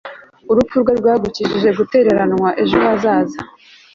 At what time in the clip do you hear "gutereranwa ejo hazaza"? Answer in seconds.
1.79-3.39